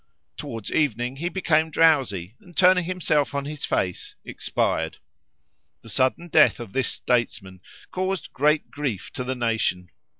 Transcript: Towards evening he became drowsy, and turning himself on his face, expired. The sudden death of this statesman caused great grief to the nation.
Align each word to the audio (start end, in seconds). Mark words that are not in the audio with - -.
Towards 0.35 0.71
evening 0.71 1.17
he 1.17 1.29
became 1.29 1.69
drowsy, 1.69 2.33
and 2.39 2.57
turning 2.57 2.85
himself 2.85 3.35
on 3.35 3.45
his 3.45 3.65
face, 3.65 4.15
expired. 4.25 4.97
The 5.83 5.89
sudden 5.89 6.27
death 6.27 6.59
of 6.59 6.73
this 6.73 6.87
statesman 6.87 7.61
caused 7.91 8.33
great 8.33 8.71
grief 8.71 9.13
to 9.13 9.23
the 9.23 9.35
nation. 9.35 9.91